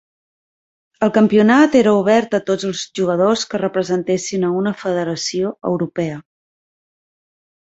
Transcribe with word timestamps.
El 1.07 1.11
campionat 1.17 1.75
era 1.81 1.91
obert 1.97 2.33
a 2.37 2.39
tots 2.47 2.67
els 2.69 2.81
jugadors 3.01 3.45
que 3.51 3.61
representessin 3.63 4.49
a 4.49 4.51
una 4.63 4.75
federació 4.81 5.53
europea. 5.75 6.17